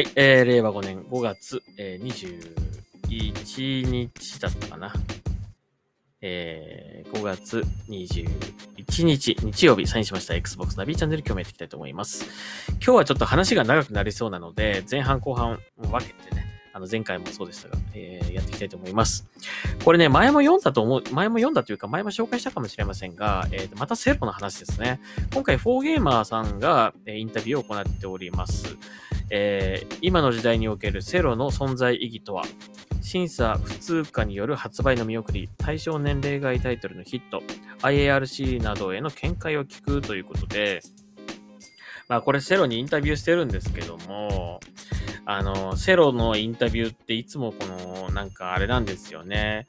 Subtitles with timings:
[0.00, 2.54] はい、えー、令和5年5月、えー、
[3.06, 4.94] 21日だったかな。
[6.22, 12.24] えー、5月21日、日曜日、サインしました Xbox ナビチャンネル、今日もやっていきたいと思います。
[12.82, 16.39] 今日はちょっと話が長くなりそうなので、前半後半分けてね、
[16.80, 19.28] あの前回もそうでしたが、えー、やっていきたいと思います。
[19.84, 24.98] これね、前も読んだと思う、前も読んだというか、前も紹介したかもしれませんが、えー、またセロの話ですね。
[25.34, 28.78] 今回、フォーゲーマーさんが、えインタビューを行っております。
[29.28, 32.44] えー、今の時代におけるセロの存在意義とは、
[33.02, 37.42] 審査不通過による発売の見送り、対象年齢外タイトルのヒット、
[37.82, 40.80] IARC などへの見解を聞くということで、
[42.08, 44.60] まあこれセロにインタビューしてるんですけども、
[45.32, 49.68] あの、セロのインタビューっていつもこの、なんかあれなんですよね。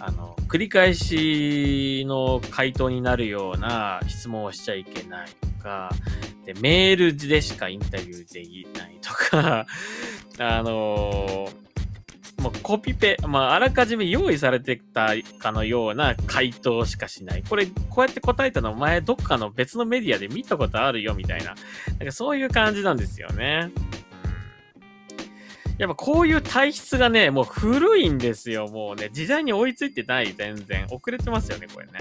[0.00, 5.90] あの、繰り返しの回答になるような質問をしちゃいけないとか、
[6.44, 9.66] で、メールでしかインタビューできないとか、
[10.38, 11.48] あの
[12.42, 17.42] もうコピペ、まあ、あらかじめ用意されてたかのような回答しかしない。
[17.48, 21.56] これ、こうやって答えたの前、どっかの別のメディアで見たことあるよ、みたいな。
[21.98, 23.70] なんかそういう感じなんですよね。
[25.78, 28.66] やっぱこういう体質がね、もう古いんですよ。
[28.66, 30.86] もうね、時代に追いついてない、全然。
[30.90, 31.92] 遅れてますよね、これね。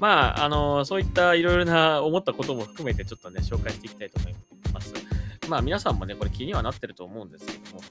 [0.00, 4.34] まあ、あの、そういったいろいろな思ったことも含めてちょっとね、紹介していきたいと思い
[4.72, 4.92] ます。
[5.48, 7.82] まあ、皆さんもね、これ気にはなってると思うんですけども、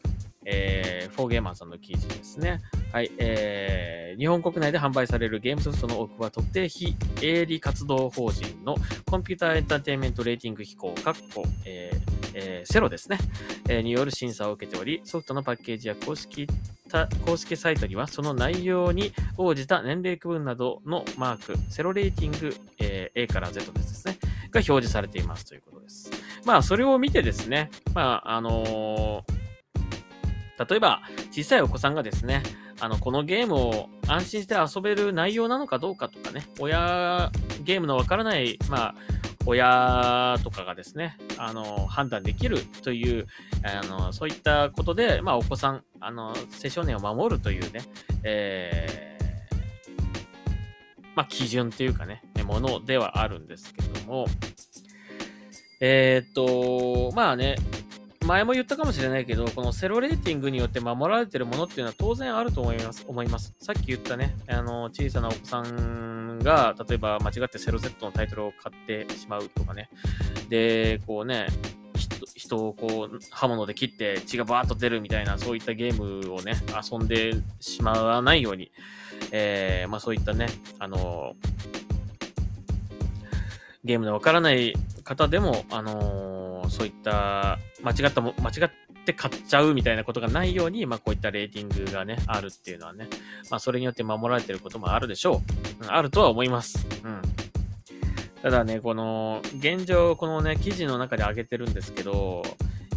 [0.45, 2.61] えー、フォーゲーマーさんの記事ですね。
[2.91, 8.75] はい、えー、日本国内で販売されるゲームソフトの多くは特定非営利活動法人の
[9.06, 10.95] コンピューターエンターテインメントレーティング機構、
[11.66, 13.17] えーえー、セロですね、
[13.67, 16.47] えー、による審査を受けており、ソフトのパッケージや公式
[17.25, 24.17] 公式サイトにはその内容に応じた年齢区分などのマーク、セロレーティング、えー、A から Z ですね、
[24.51, 26.12] が表示されていますということです。
[26.45, 31.01] まあ、それを見てですね、まあ、あのー、例えば、
[31.31, 32.44] 小さいお子さんがですね、
[32.79, 37.31] あの、このゲームを安心して遊べる内容なのかどうかとかね、親、
[37.63, 38.96] ゲームのわからない、まあ、
[39.49, 43.25] 親とかがですね、あの、判断できるという、
[43.63, 47.81] あの、そういったことで、まあ、お子さん、あの、青少年を守るというね、
[48.23, 54.27] えー、まあ、基準というかね、ものではあるんですけども、
[55.81, 57.55] えー、っと、まあね、
[58.29, 63.03] 前も言ったかもしれないけど、このセロレーティングによって守られてるものっていうのは当然あると思います。
[63.07, 69.90] 思いますさっき言ったね、あの、小さなお子さんが、例えば間違ってセロ Z のタイトルを買ってしまうとかね。
[70.47, 71.47] で、こうね、
[72.35, 76.53] 人をこう刃物で切って血がバーッと出るみたいなそういったゲームをね
[76.91, 78.72] 遊んでしまわないように、
[79.31, 80.47] えー、まあ、そういったね
[80.79, 81.35] あの
[83.84, 84.73] ゲームのわからない
[85.03, 86.38] 方でも、あのー、
[86.69, 88.72] そういった間違ったも、間違っ
[89.06, 93.07] て買っちゃうみたいなことがないように、まあ、こういったレーティングがね、あるっていうのはね、
[93.50, 95.41] まあ、それによって守られてることもあるでしょ
[95.81, 95.85] う。
[95.85, 96.85] うん、あるとは思います。
[97.03, 97.22] うん。
[98.41, 102.44] ただね、この、現状、このね、記事の中で挙げてるんですけど、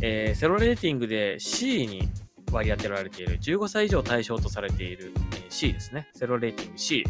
[0.00, 2.08] えー、セロレーティングで C に
[2.52, 6.08] 割り当てられている、15歳以上対象とされている、えー、C ですね。
[6.14, 7.04] セロレーティング C。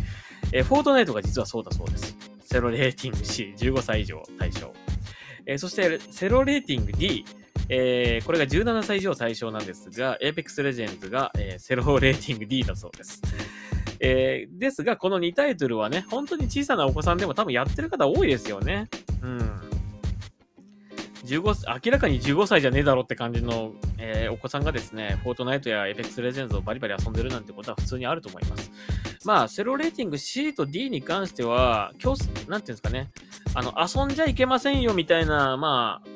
[0.52, 2.16] えー、フォートナイトが実はそうだそうです。
[2.44, 4.72] セロレーティング C、15歳以上対象。
[5.46, 7.24] えー、そして、セロレーティング D、
[7.68, 13.22] えー、これが17歳以上対象なんですが、Apex Legends が、えー、セロレーティング D だそうです。
[14.00, 18.88] えー、ですが、この2タイトルはね、本当に小さなお子さんでも多分やってる方多いですよね。
[19.22, 19.38] うん。
[21.24, 28.72] 15明らかに15歳じゃねえだろって感じの、えー、お子さんがですね、フォートナイトや Apex Legends をバリバリ遊んでるなんてことは普通にあると思います。
[29.24, 33.10] まあ、セロレーティング C と D に関しては、今日、なんていうんですかね、
[33.54, 36.08] あの、遊んじゃいけませんよみたいな、まあ、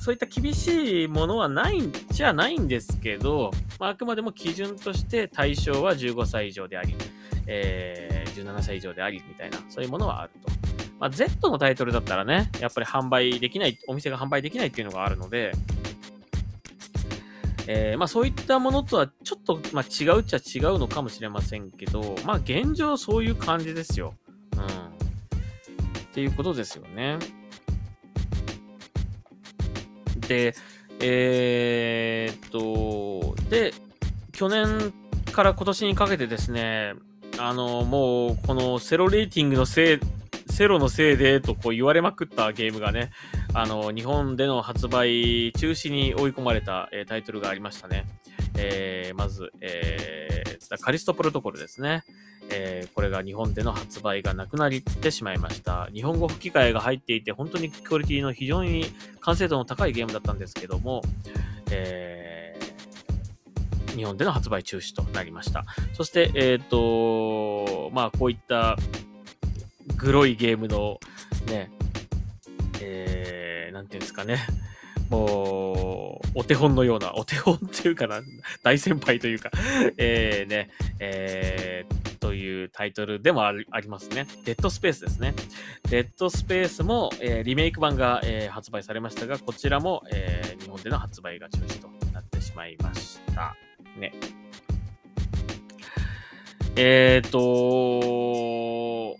[0.00, 6.94] そういった厳しいものはないんじゃないんですけど、まあ、あくまでも基準として対象は15歳以上であり、
[7.46, 10.50] えー、17歳以上でありみたいな、そういうものはあると。
[10.98, 15.52] まあ、Z のタイトルだったらね、やっぱり販売できない、お店が販売できないっていうのがあるので、
[17.70, 24.14] えー、まあそういったものとはちょっと、まあ、違うっちゃ違うのかもしれませんけど、まあ現状そういう感じですよ。
[24.56, 24.62] うん。
[24.64, 24.66] っ
[26.14, 27.18] ていうことですよね。
[30.26, 30.54] で、
[31.00, 33.74] えー、っと、で、
[34.32, 34.94] 去年
[35.32, 36.94] から今年にかけてですね、
[37.38, 40.00] あの、もう、このセロレーティングのせい、
[40.50, 43.10] セロのせいでとこう言われまくったゲームがね、
[43.54, 48.04] あの、日本での発売中止に追い込まれた、えー、タイトルがありましたね。
[48.56, 52.04] えー、まず、えー、カリストプロトコルですね。
[52.50, 55.88] えー、これが日本での発売がなくなってしまいました。
[55.92, 58.86] 日本語吹き替えが入っていて、本当にクオリティの非常に
[59.20, 61.02] 完成度の高いゲームだったんですけども、
[61.70, 65.64] えー、日本での発売中止となりました。
[65.92, 68.76] そして、えっ、ー、と、まあ、こういった
[69.96, 71.00] グロいゲームの
[71.46, 71.70] ね、
[72.80, 73.17] えー、
[73.78, 74.38] なんていうんですかね、
[75.08, 78.20] もう、お手本のような、お手本っていうかな、
[78.64, 79.52] 大先輩というか
[79.96, 84.26] えーね、えー、というタイトルでもありますね。
[84.44, 85.32] デッドスペースですね。
[85.88, 93.54] デッドスペースも、えー、リメイク版が、えー、発売されましたが、こちらも、えー、日本での発売が中止となってしまいました。
[93.96, 94.12] ね。
[96.74, 99.18] えっ、ー、と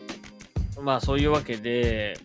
[0.83, 2.17] まあそういうわけで、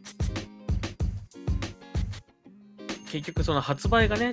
[3.13, 4.31] 結局その発売がね、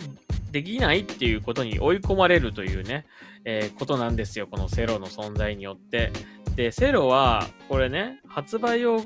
[0.52, 3.04] できないっていうことに追い込まれるというね、
[3.44, 6.10] えー、ことなんですよ、このセロの存在によって。
[6.56, 9.04] で、セロは、これね、発売を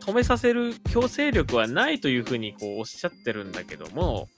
[0.00, 4.28] 止めさせる強制力はないというふうにこうおっしゃってるんだけども、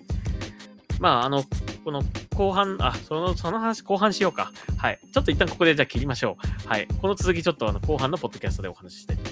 [1.00, 1.42] まあ、あの、
[1.84, 2.04] この
[2.36, 4.52] 後半、あ、その、その話後半しようか。
[4.78, 5.00] はい。
[5.12, 6.68] ちょっと一旦ここでじゃあ切りましょう。
[6.68, 6.86] はい。
[7.00, 9.31] この続きちょっとあの後半のポッドキャストでお話ししたいと思い